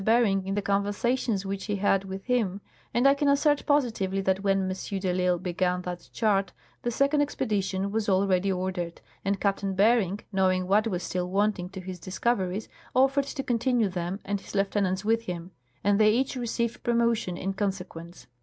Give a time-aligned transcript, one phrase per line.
[0.03, 2.59] Bering in the conversations which he had with him;
[2.91, 4.99] and I can assert positively that when M.
[4.99, 10.65] de I'Isle began that chart the second expedition was already ordered, and Captain Bering, knowing
[10.65, 15.25] what was still wanting to his discoveries, offered to continue them and his lieutenants with
[15.25, 15.51] him;
[15.83, 18.25] and they each received promotion in conse quence.